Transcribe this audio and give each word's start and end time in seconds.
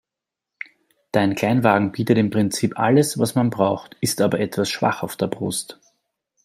Dein 1.11 1.35
Kleinwagen 1.35 1.91
bietet 1.91 2.17
im 2.17 2.31
Prinzip 2.31 2.79
alles, 2.79 3.19
was 3.19 3.35
man 3.35 3.51
braucht, 3.51 3.97
ist 4.01 4.19
aber 4.21 4.39
etwas 4.39 4.67
schwach 4.67 5.03
auf 5.03 5.15
der 5.15 5.27
Brust. 5.27 5.79